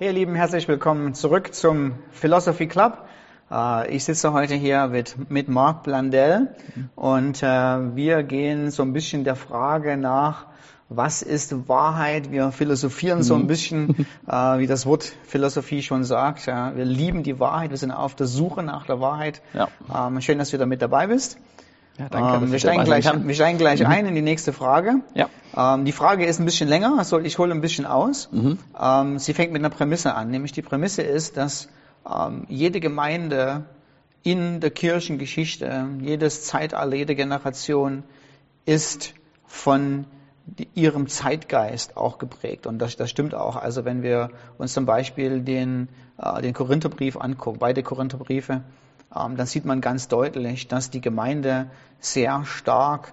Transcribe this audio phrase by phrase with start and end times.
[0.00, 3.08] Hey ihr Lieben, herzlich willkommen zurück zum Philosophy Club.
[3.50, 6.54] Äh, ich sitze heute hier mit, mit Marc Blandell
[6.94, 7.46] und äh,
[7.96, 10.46] wir gehen so ein bisschen der Frage nach,
[10.88, 12.30] was ist Wahrheit?
[12.30, 13.46] Wir philosophieren so ein mhm.
[13.48, 16.46] bisschen, äh, wie das Wort Philosophie schon sagt.
[16.46, 19.42] Wir lieben die Wahrheit, wir sind auf der Suche nach der Wahrheit.
[19.52, 19.66] Ja.
[19.92, 21.38] Ähm, schön, dass du da mit dabei bist.
[21.98, 23.86] Ja, danke, ähm, wir, steigen gleich, wir steigen gleich mhm.
[23.86, 25.00] ein in die nächste Frage.
[25.14, 25.28] Ja.
[25.56, 28.28] Ähm, die Frage ist ein bisschen länger, also ich hole ein bisschen aus.
[28.30, 28.58] Mhm.
[28.80, 31.68] Ähm, sie fängt mit einer Prämisse an, nämlich die Prämisse ist, dass
[32.08, 33.64] ähm, jede Gemeinde
[34.22, 38.04] in der Kirchengeschichte, jedes Zeitalter, jede Generation
[38.64, 39.14] ist
[39.46, 40.06] von
[40.74, 42.66] ihrem Zeitgeist auch geprägt.
[42.66, 43.56] Und das, das stimmt auch.
[43.56, 48.62] Also wenn wir uns zum Beispiel den, äh, den Korintherbrief angucken, beide Korintherbriefe,
[49.10, 53.12] dann sieht man ganz deutlich, dass die Gemeinde sehr stark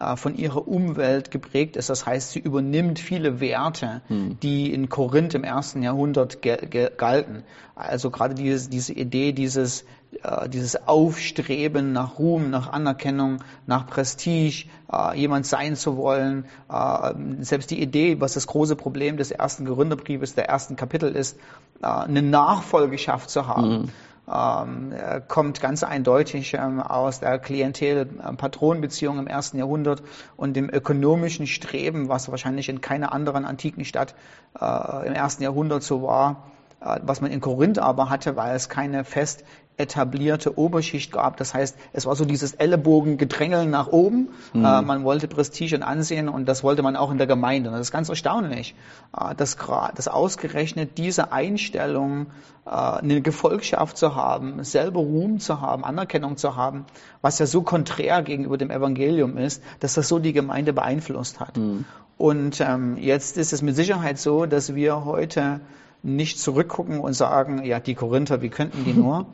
[0.00, 1.88] äh, von ihrer Umwelt geprägt ist.
[1.88, 4.38] Das heißt, sie übernimmt viele Werte, hm.
[4.40, 7.44] die in Korinth im ersten Jahrhundert galten.
[7.76, 9.84] Also gerade diese, diese Idee, dieses,
[10.22, 16.46] äh, dieses Aufstreben nach Ruhm, nach Anerkennung, nach Prestige, äh, jemand sein zu wollen.
[16.68, 21.38] Äh, selbst die Idee, was das große Problem des ersten Gründerbriefes, der ersten Kapitel ist,
[21.80, 23.70] eine Nachfolgeschaft zu haben.
[23.70, 23.92] Hm ähm,
[24.26, 30.02] kommt ganz eindeutig ähm, aus der Klientel-Patronenbeziehung im ersten Jahrhundert
[30.36, 34.14] und dem ökonomischen Streben, was wahrscheinlich in keiner anderen antiken Stadt
[34.58, 36.44] äh, im ersten Jahrhundert so war,
[36.80, 39.44] äh, was man in Korinth aber hatte, weil es keine fest
[39.76, 41.36] etablierte Oberschicht gab.
[41.36, 44.28] Das heißt, es war so dieses Ellenbogengedrängel nach oben.
[44.52, 44.64] Mhm.
[44.64, 47.70] Äh, man wollte Prestige und Ansehen und das wollte man auch in der Gemeinde.
[47.70, 48.74] Und das ist ganz erstaunlich,
[49.18, 49.56] äh, dass,
[49.94, 52.26] dass ausgerechnet diese Einstellung,
[52.66, 56.86] äh, eine Gefolgschaft zu haben, selber Ruhm zu haben, Anerkennung zu haben,
[57.20, 61.56] was ja so konträr gegenüber dem Evangelium ist, dass das so die Gemeinde beeinflusst hat.
[61.56, 61.84] Mhm.
[62.16, 65.60] Und ähm, jetzt ist es mit Sicherheit so, dass wir heute
[66.04, 69.26] nicht zurückgucken und sagen, ja, die Korinther, wie könnten die nur?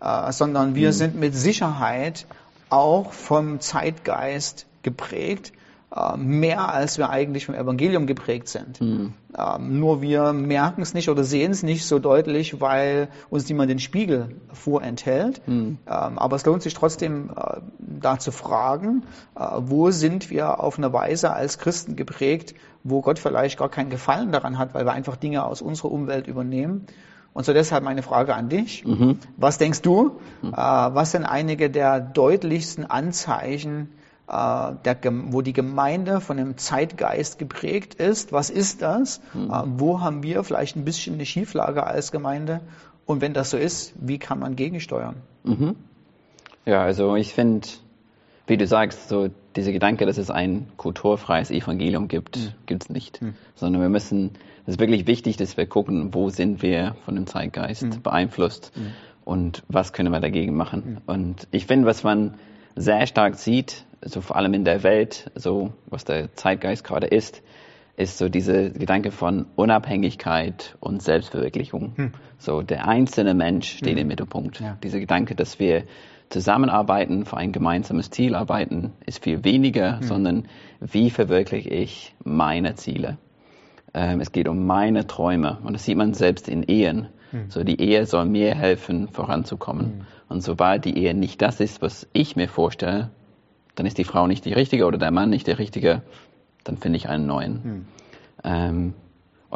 [0.00, 0.92] Äh, sondern wir mhm.
[0.92, 2.26] sind mit Sicherheit
[2.68, 5.52] auch vom Zeitgeist geprägt,
[5.94, 8.80] äh, mehr als wir eigentlich vom Evangelium geprägt sind.
[8.80, 9.14] Mhm.
[9.38, 13.70] Ähm, nur wir merken es nicht oder sehen es nicht so deutlich, weil uns niemand
[13.70, 15.40] den Spiegel vorenthält.
[15.46, 15.78] Mhm.
[15.86, 19.04] Ähm, aber es lohnt sich trotzdem, äh, da zu fragen,
[19.36, 23.90] äh, wo sind wir auf eine Weise als Christen geprägt, wo Gott vielleicht gar keinen
[23.90, 26.86] Gefallen daran hat, weil wir einfach Dinge aus unserer Umwelt übernehmen
[27.36, 28.86] und so deshalb meine Frage an dich.
[28.86, 29.18] Mhm.
[29.36, 30.54] Was denkst du, mhm.
[30.54, 33.90] äh, was sind einige der deutlichsten Anzeichen,
[34.26, 38.32] äh, der, wo die Gemeinde von dem Zeitgeist geprägt ist?
[38.32, 39.20] Was ist das?
[39.34, 39.50] Mhm.
[39.50, 42.62] Äh, wo haben wir vielleicht ein bisschen eine Schieflage als Gemeinde?
[43.04, 45.16] Und wenn das so ist, wie kann man gegensteuern?
[45.44, 45.76] Mhm.
[46.64, 47.68] Ja, also ich finde,
[48.46, 52.52] wie du sagst, so dieser Gedanke, dass es ein kulturfreies Evangelium gibt, mhm.
[52.66, 53.22] gibt es nicht.
[53.22, 53.34] Mhm.
[53.54, 54.32] Sondern wir müssen
[54.66, 58.02] es ist wirklich wichtig, dass wir gucken, wo sind wir von dem Zeitgeist mhm.
[58.02, 58.92] beeinflusst mhm.
[59.24, 60.82] und was können wir dagegen machen.
[60.84, 60.98] Mhm.
[61.06, 62.34] Und ich finde, was man
[62.74, 67.42] sehr stark sieht, so vor allem in der Welt, so was der Zeitgeist gerade ist,
[67.96, 71.92] ist so diese Gedanke von Unabhängigkeit und Selbstverwirklichung.
[71.96, 72.12] Hm.
[72.36, 73.98] So der einzelne Mensch steht hm.
[73.98, 74.60] im Mittelpunkt.
[74.60, 74.76] Ja.
[74.82, 75.84] Dieser Gedanke, dass wir
[76.28, 80.06] zusammenarbeiten, für ein gemeinsames Ziel arbeiten, ist viel weniger, hm.
[80.06, 80.48] sondern
[80.80, 83.18] wie verwirkliche ich meine Ziele?
[83.94, 85.58] Ähm, es geht um meine Träume.
[85.62, 87.08] Und das sieht man selbst in Ehen.
[87.32, 87.50] Mhm.
[87.50, 89.86] So, die Ehe soll mir helfen, voranzukommen.
[89.86, 90.06] Mhm.
[90.28, 93.10] Und sobald die Ehe nicht das ist, was ich mir vorstelle,
[93.74, 96.02] dann ist die Frau nicht die richtige oder der Mann nicht der richtige,
[96.64, 97.52] dann finde ich einen neuen.
[97.52, 97.86] Mhm.
[98.44, 98.94] Ähm,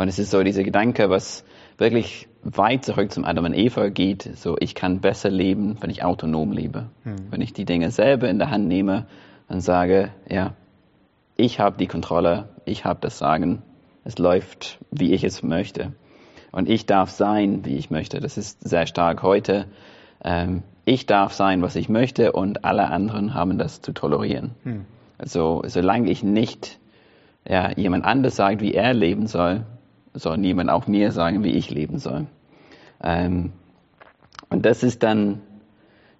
[0.00, 1.44] und es ist so dieser Gedanke, was
[1.76, 6.02] wirklich weit zurück zum Adam und Eva geht, so ich kann besser leben, wenn ich
[6.02, 6.86] autonom lebe.
[7.04, 7.16] Mhm.
[7.28, 9.06] Wenn ich die Dinge selber in der Hand nehme
[9.48, 10.54] und sage, ja,
[11.36, 13.60] ich habe die Kontrolle, ich habe das Sagen,
[14.02, 15.92] es läuft, wie ich es möchte.
[16.50, 18.20] Und ich darf sein, wie ich möchte.
[18.20, 19.66] Das ist sehr stark heute.
[20.24, 24.52] Ähm, ich darf sein, was ich möchte und alle anderen haben das zu tolerieren.
[24.62, 24.86] Hm.
[25.18, 26.78] Also solange ich nicht
[27.46, 29.66] ja, jemand anders sagt, wie er leben soll,
[30.14, 32.26] soll niemand auch mir sagen, wie ich leben soll.
[33.02, 33.52] Ähm,
[34.48, 35.40] und das ist dann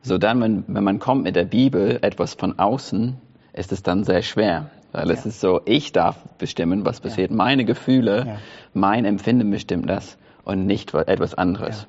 [0.02, 3.16] so dann, wenn, wenn man kommt mit der Bibel etwas von außen,
[3.52, 4.70] ist es dann sehr schwer.
[4.92, 5.14] Weil ja.
[5.14, 7.30] es ist so, ich darf bestimmen, was passiert.
[7.30, 7.36] Ja.
[7.36, 8.38] Meine Gefühle, ja.
[8.72, 11.86] mein Empfinden bestimmt das und nicht etwas anderes.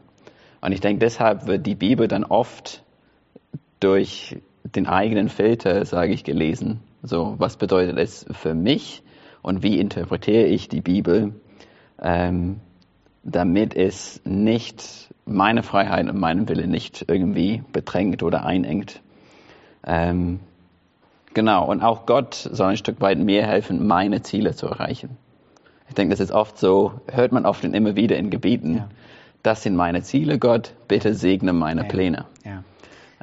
[0.62, 2.84] Und ich denke, deshalb wird die Bibel dann oft
[3.80, 6.82] durch den eigenen Filter, sage ich, gelesen.
[7.02, 9.02] So, was bedeutet es für mich
[9.42, 11.34] und wie interpretiere ich die Bibel,
[12.02, 12.60] ähm,
[13.24, 19.02] damit es nicht meine Freiheit und meinen Wille nicht irgendwie bedrängt oder einengt.
[19.86, 20.40] Ähm,
[21.34, 25.18] Genau, und auch Gott soll ein Stück weit mir helfen, meine Ziele zu erreichen.
[25.88, 28.78] Ich denke, das ist oft so, hört man oft und immer wieder in Gebieten.
[28.78, 28.88] Ja.
[29.44, 31.88] Das sind meine Ziele, Gott, bitte segne meine Ja.
[31.88, 32.26] Pläne.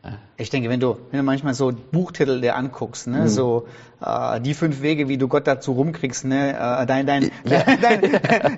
[0.05, 0.11] Ja.
[0.37, 3.67] Ich denke, wenn du, wenn du manchmal so Buchtitel dir anguckst, ne, so
[4.05, 7.69] äh, die fünf Wege, wie du Gott dazu rumkriegst, ne, äh, dein, dein, dein,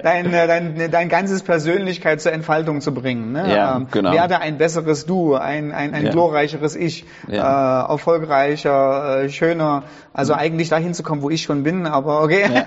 [0.02, 3.32] dein, äh, dein, dein ganzes Persönlichkeit zur Entfaltung zu bringen.
[3.32, 3.50] Ne?
[3.54, 4.12] Ja, genau.
[4.12, 6.10] Werde ein besseres Du, ein, ein, ein Ja.
[6.10, 7.86] glorreicheres Ich, Ja.
[7.86, 12.44] äh, erfolgreicher, äh, schöner, also eigentlich dahin zu kommen, wo ich schon bin, aber okay.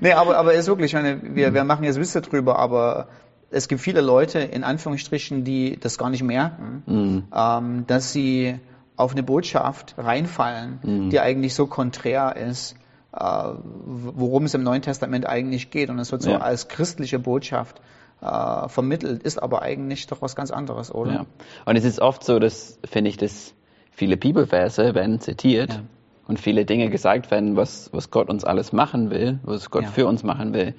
[0.00, 3.08] nee, aber, aber ist wirklich, ich meine, wir, wir machen jetzt Witze drüber, aber
[3.56, 7.24] es gibt viele Leute, in Anführungsstrichen, die das gar nicht merken, Mhm.
[7.34, 8.58] ähm, dass sie
[8.96, 11.10] auf eine Botschaft reinfallen, Mhm.
[11.10, 12.76] die eigentlich so konträr ist,
[13.12, 15.90] äh, worum es im Neuen Testament eigentlich geht.
[15.90, 16.38] Und es wird so Ja.
[16.38, 17.80] als christliche Botschaft
[18.22, 21.12] äh, vermittelt, ist aber eigentlich doch was ganz anderes, oder?
[21.12, 21.26] Ja.
[21.66, 23.52] Und es ist oft so, dass, finde ich, dass
[23.90, 25.80] viele Bibelverse werden zitiert Ja.
[26.26, 30.06] und viele Dinge gesagt werden, was, was Gott uns alles machen will, was Gott für
[30.06, 30.74] uns machen will.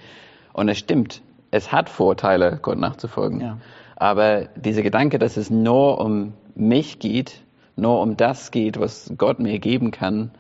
[0.52, 1.22] Und es stimmt,
[1.52, 3.42] es hat Vorteile, Gott nachzufolgen.
[3.42, 3.58] Ja.
[3.96, 7.42] Aber dieser Gedanke, dass es nur um mich geht,
[7.76, 10.32] nur um das geht, was Gott mir geben kann,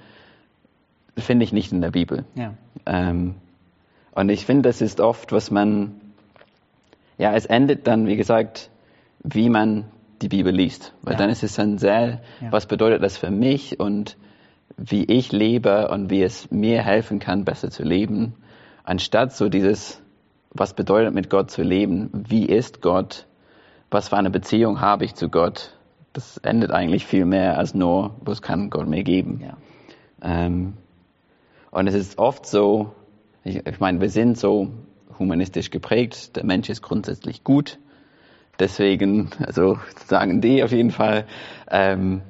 [1.17, 2.25] finde ich nicht in der Bibel.
[2.35, 2.53] Ja.
[2.85, 3.35] Ähm,
[4.11, 5.99] und ich finde, das ist oft, was man,
[7.17, 8.69] ja, es endet dann, wie gesagt,
[9.23, 9.85] wie man
[10.21, 10.93] die Bibel liest.
[11.01, 11.19] Weil Ja.
[11.19, 12.51] dann ist es dann sehr, Ja.
[12.51, 14.17] was bedeutet das für mich und
[14.77, 18.33] wie ich lebe und wie es mir helfen kann, besser zu leben,
[18.83, 20.01] anstatt so dieses,
[20.59, 23.25] was bedeutet mit Gott zu leben, wie ist Gott,
[23.89, 25.73] was für eine Beziehung habe ich zu Gott.
[26.13, 29.41] Das endet eigentlich viel mehr als nur, was kann Gott mir geben.
[29.43, 29.57] Ja.
[30.21, 30.73] Ähm,
[31.71, 32.93] und es ist oft so,
[33.43, 34.69] ich, ich meine, wir sind so
[35.19, 37.79] humanistisch geprägt, der Mensch ist grundsätzlich gut.
[38.59, 41.25] Deswegen, also sagen die auf jeden Fall,
[41.69, 42.21] ähm,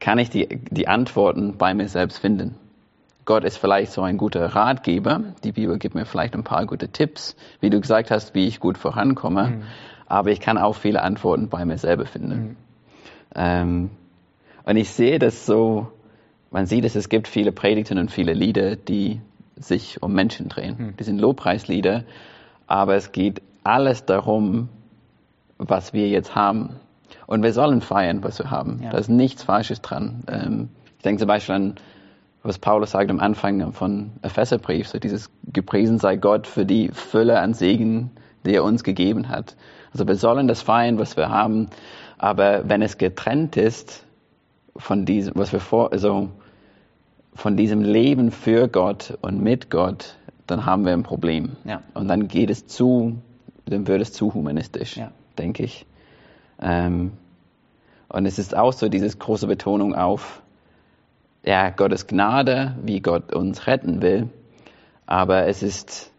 [0.00, 2.56] kann ich die, die Antworten bei mir selbst finden.
[3.24, 5.20] Gott ist vielleicht so ein guter Ratgeber.
[5.44, 8.58] Die Bibel gibt mir vielleicht ein paar gute Tipps, wie du gesagt hast, wie ich
[8.58, 9.62] gut vorankomme.
[10.06, 12.56] Aber ich kann auch viele Antworten bei mir selber finden.
[13.34, 13.90] Ähm,
[14.64, 15.88] und ich sehe das so,
[16.50, 19.20] man sieht es, es gibt viele Predigten und viele Lieder, die
[19.56, 20.94] sich um Menschen drehen.
[20.98, 22.04] Die sind Lobpreislieder,
[22.66, 24.68] aber es geht alles darum,
[25.58, 26.76] was wir jetzt haben.
[27.26, 28.80] Und wir sollen feiern, was wir haben.
[28.82, 28.90] Ja.
[28.90, 30.24] Da ist nichts Falsches dran.
[30.28, 30.68] Ähm,
[30.98, 31.74] ich denke zum Beispiel an,
[32.42, 37.38] was Paulus sagt am Anfang von Epheserbrief, so dieses Gepriesen sei Gott für die Fülle
[37.40, 38.10] an Segen,
[38.44, 39.56] die er uns gegeben hat.
[39.92, 41.68] Also wir sollen das feiern, was wir haben,
[42.18, 44.04] aber wenn es getrennt ist
[44.76, 46.30] von diesem, was wir vor, also
[47.34, 50.16] von diesem Leben für Gott und mit Gott,
[50.46, 51.52] dann haben wir ein Problem.
[51.64, 51.82] Ja.
[51.94, 53.16] Und dann geht es zu,
[53.66, 55.12] dann wird es zu humanistisch, Ja.
[55.38, 55.86] denke ich.
[56.60, 57.12] Ähm,
[58.08, 60.41] und es ist auch so diese große Betonung auf,
[61.44, 64.28] ja, Gottes Gnade, wie Gott uns retten will.
[65.06, 66.12] Aber es ist,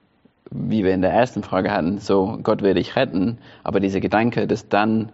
[0.52, 4.48] wie wir in der ersten Frage hatten, so, Gott will dich retten, aber dieser Gedanke,
[4.48, 5.12] dass dann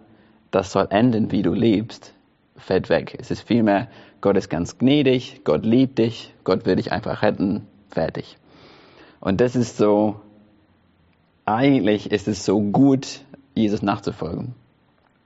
[0.50, 2.12] das soll enden, wie du lebst,
[2.56, 3.16] fällt weg.
[3.18, 3.88] Es ist vielmehr,
[4.20, 8.36] Gott ist ganz gnädig, Gott liebt dich, Gott will dich einfach retten, fertig.
[9.20, 10.20] Und das ist so,
[11.44, 13.20] eigentlich ist es so gut,
[13.54, 14.54] Jesus nachzufolgen.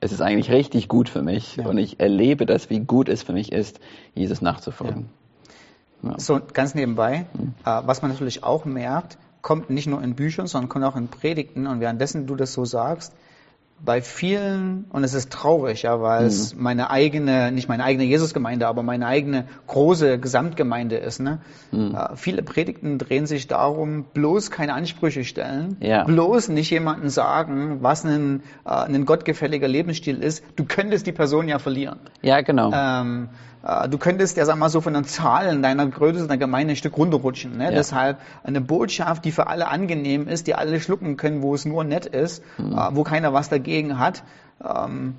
[0.05, 1.65] Es ist eigentlich richtig gut für mich Ja.
[1.67, 3.81] und ich erlebe das, wie gut es für mich ist,
[4.15, 5.09] Jesus nachzufolgen.
[6.19, 7.55] So ganz nebenbei, Mhm.
[7.65, 11.09] äh, was man natürlich auch merkt, kommt nicht nur in Büchern, sondern kommt auch in
[11.09, 11.67] Predigten.
[11.67, 13.15] Und währenddessen du das so sagst,
[13.85, 16.27] bei vielen, und es ist traurig, ja, weil Mhm.
[16.27, 21.21] es meine eigene, nicht meine eigene Jesusgemeinde, aber meine eigene große Gesamtgemeinde ist.
[21.21, 21.39] Ne?
[21.71, 21.95] Mhm.
[21.95, 26.05] Äh, viele Predigten drehen sich darum, bloß keine Ansprüche stellen, Ja.
[26.05, 30.43] bloß nicht jemandem sagen, was ein, äh, ein gottgefälliger Lebensstil ist.
[30.57, 31.99] Du könntest die Person ja verlieren.
[32.23, 32.71] Ja, genau.
[32.75, 33.54] Ähm, äh,
[33.89, 36.97] du könntest ja, sag mal so, von den Zahlen deiner Größe der Gemeinde ein Stück
[36.99, 37.57] runterrutschen.
[37.57, 37.65] Ne?
[37.65, 37.71] Ja.
[37.71, 41.83] Deshalb eine Botschaft, die für alle angenehm ist, die alle schlucken können, wo es nur
[41.85, 42.73] nett ist, Mhm.
[42.73, 44.23] äh, wo keiner was dagegen hat.
[44.63, 45.15] Ähm,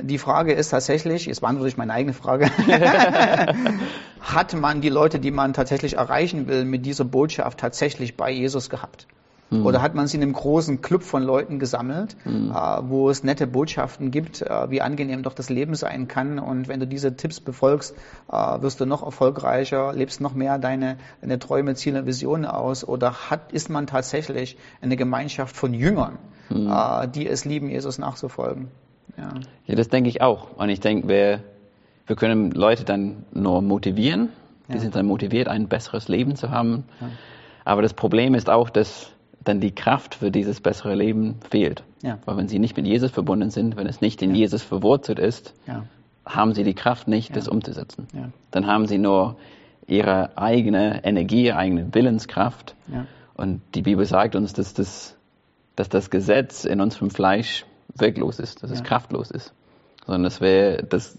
[0.00, 2.46] die Frage ist tatsächlich, jetzt beantworte ich meine eigene Frage,
[4.20, 8.70] hat man die Leute, die man tatsächlich erreichen will, mit dieser Botschaft tatsächlich bei Jesus
[8.70, 9.06] gehabt?
[9.50, 9.66] Mhm.
[9.66, 12.50] Oder hat man sie in einem großen Club von Leuten gesammelt, Mhm.
[12.50, 12.54] äh,
[12.88, 16.38] wo es nette Botschaften gibt, äh, wie angenehm doch das Leben sein kann.
[16.38, 17.94] Und wenn du diese Tipps befolgst,
[18.32, 22.86] äh, wirst du noch erfolgreicher, lebst noch mehr deine, deine Träume, Ziele, Visionen aus.
[22.86, 26.18] Oder hat, ist man tatsächlich eine Gemeinschaft von Jüngern,
[26.50, 26.72] Mhm.
[27.14, 28.68] die es lieben, Jesus nachzufolgen?
[29.16, 29.34] Ja.
[29.66, 30.56] Ja, das denke ich auch.
[30.56, 31.40] Und ich denke, wir,
[32.06, 34.30] wir können Leute dann nur motivieren.
[34.68, 34.80] Die Ja.
[34.80, 36.84] sind dann motiviert, ein besseres Leben zu haben.
[37.64, 39.10] Aber das Problem ist auch, dass
[39.44, 41.84] dann die Kraft für dieses bessere Leben fehlt.
[42.02, 42.18] Ja.
[42.24, 45.54] Weil wenn sie nicht mit Jesus verbunden sind, wenn es nicht in Jesus verwurzelt ist,
[45.66, 45.84] Ja.
[46.26, 48.06] haben sie die Kraft nicht, das umzusetzen.
[48.14, 48.30] Ja.
[48.50, 49.36] Dann haben sie nur
[49.86, 52.74] ihre eigene Energie, ihre eigene Willenskraft.
[52.88, 53.06] Ja.
[53.34, 55.16] Und die Bibel sagt uns, dass das,
[55.76, 58.84] dass das Gesetz in unserem Fleisch wirklos ist, dass es Ja.
[58.84, 59.52] kraftlos ist.
[60.06, 61.16] Sondern dass wir das,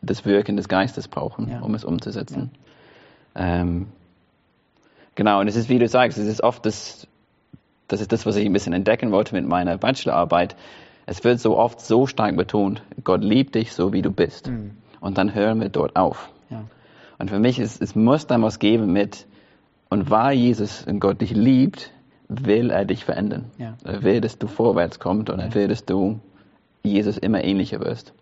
[0.00, 1.60] das Wirken des Geistes brauchen, Ja.
[1.60, 2.50] um es umzusetzen.
[3.34, 3.88] Ähm,
[5.14, 7.06] genau, und es ist, wie du sagst, es ist oft das,
[7.92, 10.56] das ist das, was ich ein bisschen entdecken wollte mit meiner Bachelorarbeit.
[11.04, 14.48] Es wird so oft so stark betont, Gott liebt dich so, wie du bist.
[14.48, 14.72] Mhm.
[15.00, 16.30] Und dann hören wir dort auf.
[16.48, 16.64] Ja.
[17.18, 19.26] Und für mich ist, es muss dann was geben mit,
[19.90, 21.90] und weil Jesus und Gott dich liebt,
[22.28, 23.50] will er dich verändern.
[23.58, 23.76] Ja.
[23.84, 26.18] Er will, dass du vorwärts kommst und er will, dass du
[26.82, 28.14] Jesus immer ähnlicher wirst.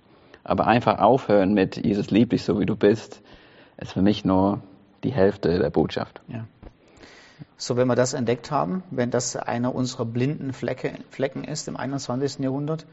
[0.42, 3.22] Aber einfach aufhören mit, Jesus liebt dich so, wie du bist,
[3.76, 4.62] ist für mich nur
[5.04, 6.22] die Hälfte der Botschaft.
[6.26, 6.46] Ja.
[7.56, 11.76] So, wenn wir das entdeckt haben, wenn das einer unserer blinden Flecke, Flecken ist im
[11.76, 12.38] 21.
[12.40, 12.86] Jahrhundert,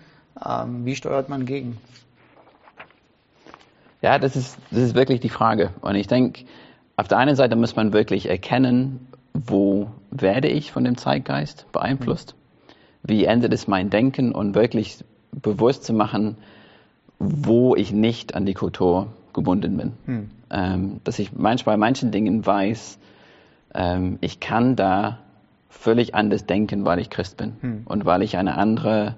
[0.46, 1.78] ähm, wie steuert man gegen?
[4.02, 5.72] Ja, das ist, das ist wirklich die Frage.
[5.82, 6.46] Und ich denke,
[6.96, 12.36] auf der einen Seite muss man wirklich erkennen, wo werde ich von dem Zeitgeist beeinflusst?
[13.04, 16.38] Wie ändert es mein Denken und wirklich bewusst zu machen,
[17.20, 19.94] wo ich nicht an die Kultur gebunden bin.
[20.06, 20.30] Hm.
[20.50, 23.00] Ähm, dass ich manchmal bei manchen Dingen weiß,
[23.78, 25.20] ähm, ich kann da
[25.70, 27.82] völlig anders denken, weil ich Christ bin Hm.
[27.86, 29.16] und weil ich eine andere,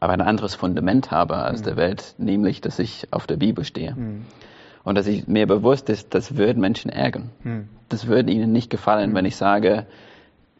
[0.00, 3.94] aber ein anderes Fundament habe als der Welt, nämlich, dass ich auf der Bibel stehe.
[3.96, 4.24] Hm.
[4.84, 7.30] Und dass ich mir bewusst ist, das würde Menschen ärgern.
[7.42, 7.68] Hm.
[7.88, 9.86] Das würde ihnen nicht gefallen, wenn ich sage,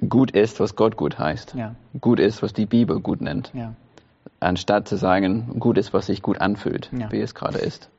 [0.08, 1.54] gut ist, was Gott gut heißt.
[1.54, 1.74] Ja.
[2.00, 3.50] Gut ist, was die Bibel gut nennt.
[3.54, 3.74] Ja.
[4.40, 7.10] Anstatt zu sagen, gut ist, was sich gut anfühlt, Ja.
[7.12, 7.90] wie es gerade ist.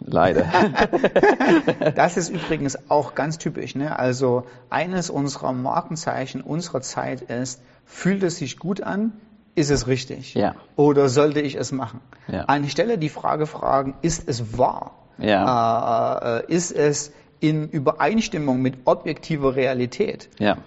[0.00, 0.46] Leider.
[1.94, 3.74] Das ist übrigens auch ganz typisch.
[3.74, 3.98] Ne?
[3.98, 9.12] Also eines unserer Markenzeichen unserer Zeit ist, fühlt es sich gut an,
[9.54, 10.34] ist es richtig?
[10.34, 10.54] Ja.
[10.76, 12.00] Oder sollte ich es machen?
[12.28, 12.44] Ja.
[12.44, 14.92] Anstelle die Frage fragen, ist es wahr?
[15.18, 16.38] Ja.
[16.38, 20.28] Äh, ist es in Übereinstimmung mit objektiver Realität?
[20.38, 20.58] Ja.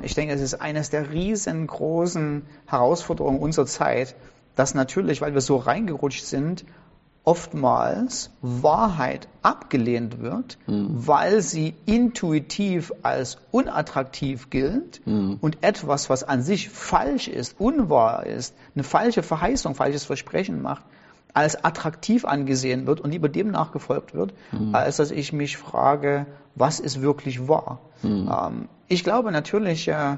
[0.00, 4.16] Äh, ich denke, es ist eines der riesengroßen Herausforderungen unserer Zeit,
[4.56, 6.64] dass natürlich, weil wir so reingerutscht sind,
[7.24, 15.00] oftmals Wahrheit abgelehnt wird, weil sie intuitiv als unattraktiv gilt
[15.40, 20.84] und etwas, was an sich falsch ist, unwahr ist, eine falsche Verheißung, falsches Versprechen macht,
[21.32, 24.34] als attraktiv angesehen wird und lieber dem nachgefolgt wird,
[24.72, 27.78] als dass ich mich frage, was ist wirklich wahr?
[28.28, 30.16] Ähm, ich glaube natürlich, äh,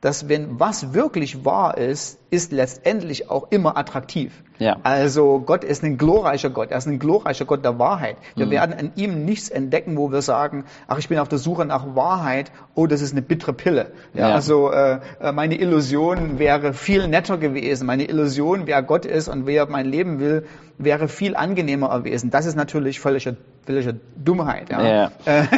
[0.00, 4.42] dass wenn was wirklich wahr ist, ist letztendlich auch immer attraktiv.
[4.60, 4.76] Ja.
[4.82, 8.16] Also Gott ist ein glorreicher Gott, er ist ein glorreicher Gott der Wahrheit.
[8.36, 11.64] Wir werden an ihm nichts entdecken, wo wir sagen, ach, ich bin auf der Suche
[11.64, 13.90] nach Wahrheit, oh, das ist eine bittere Pille.
[14.14, 14.34] Ja, Ja.
[14.34, 17.86] Also äh, äh, meine Illusion wäre viel netter gewesen.
[17.86, 20.46] Meine Illusion, wer Gott ist und wer mein Leben will,
[20.78, 22.30] wäre viel angenehmer gewesen.
[22.30, 23.36] Das ist natürlich völlige,
[23.66, 24.70] völlige Dummheit.
[24.70, 25.10] Ja.
[25.26, 25.48] Ja.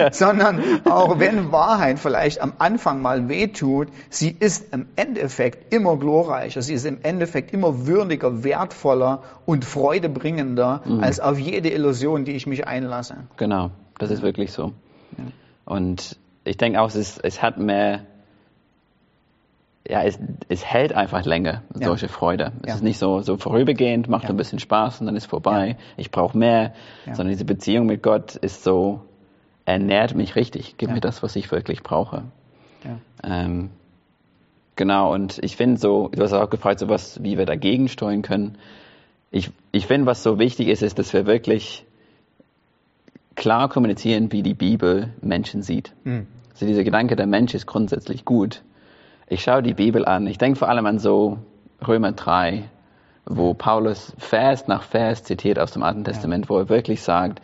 [0.12, 6.62] sondern auch wenn Wahrheit vielleicht am Anfang mal wehtut, sie ist im Endeffekt immer glorreicher,
[6.62, 12.46] sie ist im Endeffekt immer würdiger, wertvoller und freudebringender als auf jede Illusion, die ich
[12.46, 13.16] mich einlasse.
[13.36, 14.72] Genau, das ist wirklich so.
[15.64, 18.00] Und ich denke auch, es, ist, es hat mehr,
[19.88, 21.86] ja, es, es hält einfach länger, Ja.
[21.86, 22.52] solche Freude.
[22.62, 22.74] Es Ja.
[22.76, 24.30] ist nicht so, so vorübergehend, macht Ja.
[24.30, 25.76] ein bisschen Spaß und dann ist vorbei.
[25.96, 26.72] Ich brauche mehr,
[27.06, 27.14] Ja.
[27.14, 29.00] sondern diese Beziehung mit Gott ist so,
[29.64, 30.94] er nährt mich richtig, gibt Ja.
[30.94, 32.22] mir das, was ich wirklich brauche.
[32.84, 32.98] Ja.
[33.22, 33.70] Ähm,
[34.80, 38.22] genau, und ich finde so, du hast auch gefragt, so was, wie wir dagegen steuern
[38.22, 38.56] können.
[39.30, 41.84] Ich, ich finde, was so wichtig ist, ist, dass wir wirklich
[43.34, 45.92] klar kommunizieren, wie die Bibel Menschen sieht.
[46.04, 46.26] Mhm.
[46.52, 48.62] Also dieser Gedanke, der Mensch ist grundsätzlich gut.
[49.26, 50.26] Ich schaue die Bibel an.
[50.26, 51.36] Ich denke vor allem an so
[51.86, 52.64] Römer 3,
[53.26, 57.42] wo Paulus Vers nach Vers zitiert aus dem Alten Testament, wo er wirklich sagt,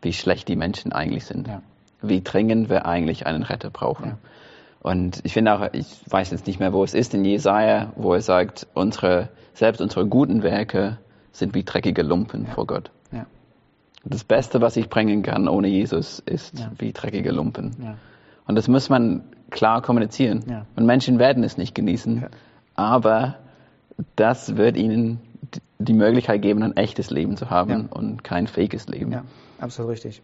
[0.00, 1.48] wie schlecht die Menschen eigentlich sind.
[1.48, 1.60] Ja.
[2.00, 4.06] Wie dringend wir eigentlich einen Retter brauchen.
[4.06, 4.18] Ja.
[4.88, 8.14] Und ich finde auch, ich weiß jetzt nicht mehr, wo es ist in Jesaja, wo
[8.14, 10.96] er sagt, unsere, selbst unsere guten Werke
[11.30, 12.90] sind wie dreckige Lumpen vor Gott.
[13.12, 13.26] Ja.
[14.04, 16.70] Das Beste, was ich bringen kann ohne Jesus, ist Ja.
[16.78, 17.76] wie dreckige Lumpen.
[17.82, 17.96] Ja.
[18.46, 20.42] Und das muss man klar kommunizieren.
[20.48, 20.64] Ja.
[20.74, 22.28] Und Menschen werden es nicht genießen, Ja.
[22.74, 23.36] aber
[24.16, 25.20] das wird ihnen
[25.78, 27.96] die Möglichkeit geben, ein echtes Leben zu haben Ja.
[27.98, 29.12] und kein fakes Leben.
[29.12, 29.24] Ja,
[29.60, 30.22] absolut richtig.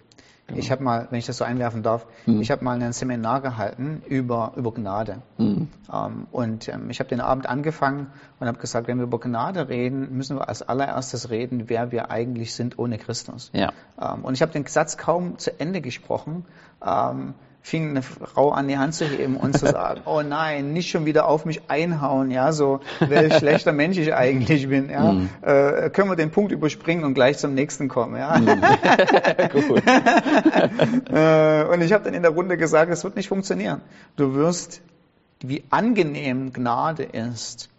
[0.52, 2.40] Ich habe mal, wenn ich das so einwerfen darf, Mhm.
[2.42, 5.22] ich habe mal ein Seminar gehalten über, über Gnade.
[5.38, 5.68] Mhm.
[5.92, 8.08] Ähm, und ähm, ich habe den Abend angefangen
[8.40, 12.10] und habe gesagt, wenn wir über Gnade reden, müssen wir als allererstes reden, wer wir
[12.10, 13.50] eigentlich sind ohne Christus.
[13.54, 13.72] Ja.
[14.00, 16.44] Ähm, und ich habe den Satz kaum zu Ende gesprochen,
[16.84, 17.34] ähm,
[17.64, 21.06] fing eine Frau an die Hand zu heben und zu sagen, oh nein, nicht schon
[21.06, 25.12] wieder auf mich einhauen, ja, so welch schlechter Mensch ich eigentlich bin, ja.
[25.12, 25.30] Mhm.
[25.40, 28.38] Äh, können wir den Punkt überspringen und gleich zum nächsten kommen, ja.
[28.38, 28.48] Mhm.
[31.10, 33.80] äh, und ich habe dann in der Runde gesagt, es wird nicht funktionieren.
[34.16, 34.82] Du wirst,
[35.40, 37.70] wie angenehm Gnade ist,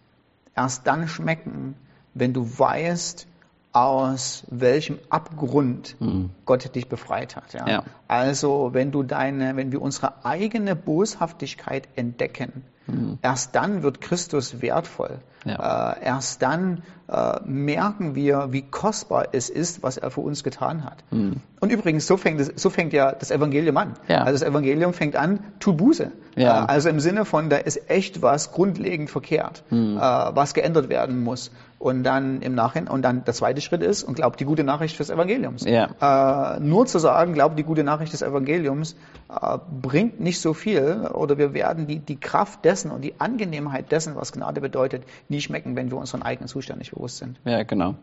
[0.56, 1.76] erst dann schmecken,
[2.12, 3.28] wenn du weißt,
[3.76, 6.30] aus welchem Abgrund mhm.
[6.46, 7.52] Gott dich befreit hat.
[7.52, 7.68] Ja?
[7.68, 7.84] ja?
[8.08, 13.18] Also wenn du deine, wenn wir unsere eigene Boshaftigkeit entdecken, mhm.
[13.22, 15.18] erst dann wird Christus wertvoll.
[15.44, 15.92] Ja.
[15.92, 20.84] Äh, erst dann äh, merken wir, wie kostbar es ist, was er für uns getan
[20.84, 21.04] hat.
[21.12, 21.36] Mhm.
[21.60, 23.94] Und übrigens, so fängt, es, so fängt ja das Evangelium an.
[24.08, 24.24] Ja.
[24.24, 26.10] Also das Evangelium fängt an, tu Buße.
[26.34, 26.64] Ja.
[26.64, 29.96] Äh, also im Sinne von, da ist echt was grundlegend verkehrt, mhm.
[29.96, 31.52] äh, was geändert werden muss.
[31.78, 34.98] Und dann im Nachhinein, und dann der zweite Schritt ist, und glaubt die gute Nachricht
[34.98, 35.64] des Evangeliums.
[35.64, 36.56] Ja.
[36.56, 38.96] Äh, nur zu sagen, glaubt die gute Nachricht des Evangeliums,
[39.28, 43.90] äh, bringt nicht so viel, oder wir werden die, die Kraft dessen und die Angenehmheit
[43.90, 47.38] dessen, was Gnade bedeutet, nie schmecken, wenn wir unseren eigenen Zustand nicht bewusst sind.
[47.44, 47.94] Ja, genau.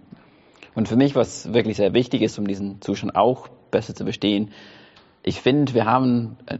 [0.75, 4.51] Und für mich, was wirklich sehr wichtig ist, um diesen Zustand auch besser zu verstehen,
[5.21, 6.59] ich finde, wir haben ein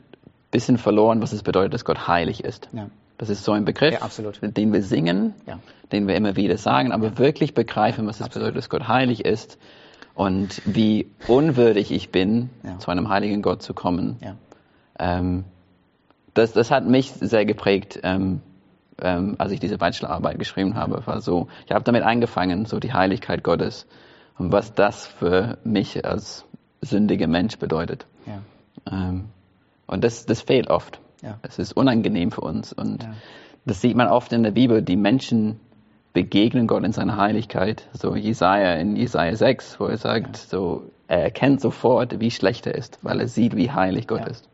[0.52, 2.70] bisschen verloren, was es bedeutet, dass Gott heilig ist.
[2.72, 2.90] Ja.
[3.18, 5.60] Das ist so ein Begriff, ja, den wir singen, ja.
[5.92, 9.58] den wir immer wieder sagen, aber wirklich begreifen, was es bedeutet, dass Gott heilig ist
[10.14, 14.18] und wie unwürdig ich bin, zu einem heiligen Gott zu kommen.
[15.00, 15.46] Ähm,
[16.34, 18.00] das, das hat mich sehr geprägt.
[18.04, 18.42] Ähm,
[19.02, 22.94] ähm, als ich diese Bachelorarbeit geschrieben habe, war so, ich habe damit angefangen, so die
[22.94, 23.88] Heiligkeit Gottes
[24.38, 26.46] und was das für mich als
[26.82, 28.06] sündiger Mensch bedeutet.
[28.26, 28.42] Ja.
[28.92, 29.26] Ähm,
[29.88, 31.00] und das, das fehlt oft.
[31.22, 31.40] Ja.
[31.42, 33.14] Es ist unangenehm für uns und ja.
[33.66, 35.60] das sieht man oft in der Bibel, die Menschen
[36.14, 37.90] begegnen Gott in seiner Heiligkeit.
[37.94, 42.76] So Jesaja in Jesaja 6, wo er sagt, so, er erkennt sofort, wie schlecht er
[42.76, 44.48] ist, weil er sieht, wie heilig Gott ist.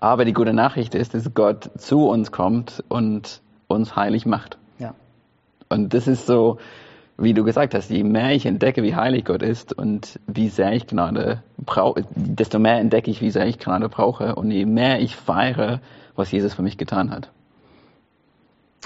[0.00, 4.56] Aber die gute Nachricht ist, dass Gott zu uns kommt und uns heilig macht.
[4.78, 4.94] Ja.
[5.68, 6.58] Und das ist so,
[7.18, 10.72] wie du gesagt hast, je mehr ich entdecke, wie heilig Gott ist und wie sehr
[10.72, 15.00] ich Gnade brauche, desto mehr entdecke ich, wie sehr ich Gnade brauche und je mehr
[15.00, 15.80] ich feiere,
[16.16, 17.30] was Jesus für mich getan hat.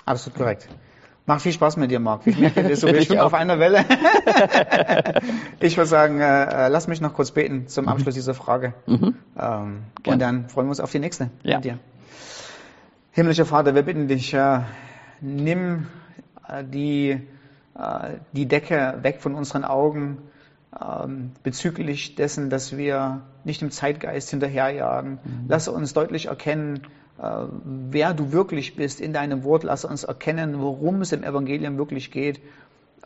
[0.04, 0.68] Absolut korrekt.
[1.26, 2.26] Macht viel Spaß mit dir, Marc.
[2.26, 3.84] Ich merke, wir sind auf einer Welle.
[5.60, 8.74] ich würde sagen, äh, lass mich noch kurz beten zum Abschluss dieser Frage.
[8.86, 9.14] Mhm.
[9.38, 11.56] Ähm, und dann freuen wir uns auf die nächste ja.
[11.56, 11.78] mit dir.
[13.12, 14.60] Himmlischer Vater, wir bitten dich, äh,
[15.22, 15.86] nimm
[16.46, 17.18] äh, die, äh,
[18.32, 20.18] die Decke weg von unseren Augen
[20.78, 25.12] ähm, bezüglich dessen, dass wir nicht im Zeitgeist hinterherjagen.
[25.12, 25.44] Mhm.
[25.48, 26.82] Lass uns deutlich erkennen,
[27.16, 29.62] wer du wirklich bist in deinem Wort.
[29.62, 32.40] Lass uns erkennen, worum es im Evangelium wirklich geht.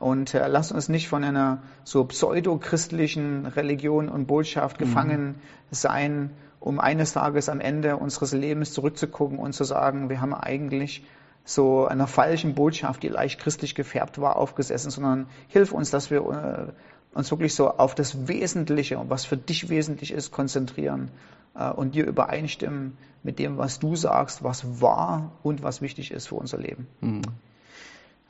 [0.01, 4.85] Und äh, lass uns nicht von einer so pseudo-christlichen Religion und Botschaft mhm.
[4.85, 5.35] gefangen
[5.71, 11.05] sein, um eines Tages am Ende unseres Lebens zurückzugucken und zu sagen, wir haben eigentlich
[11.45, 16.21] so einer falschen Botschaft, die leicht christlich gefärbt war, aufgesessen, sondern hilf uns, dass wir
[16.21, 16.73] äh,
[17.15, 21.11] uns wirklich so auf das Wesentliche und was für dich wesentlich ist, konzentrieren
[21.55, 26.29] äh, und dir übereinstimmen mit dem, was du sagst, was wahr und was wichtig ist
[26.29, 26.87] für unser Leben.
[27.01, 27.23] Mhm.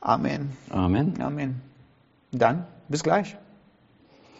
[0.01, 0.57] Amen.
[0.69, 1.21] Amen.
[1.21, 1.61] Amen.
[2.31, 3.37] Dann bis gleich.